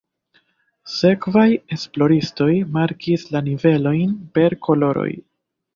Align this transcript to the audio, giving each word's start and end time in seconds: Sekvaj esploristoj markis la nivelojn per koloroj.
Sekvaj 0.93 1.43
esploristoj 1.77 2.49
markis 2.79 3.29
la 3.37 3.47
nivelojn 3.53 4.19
per 4.39 4.59
koloroj. 4.69 5.11